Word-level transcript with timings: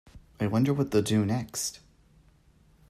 I 0.39 0.47
wonder 0.47 0.73
what 0.73 0.89
they’ll 0.89 1.03
do 1.03 1.27
next! 1.27 1.79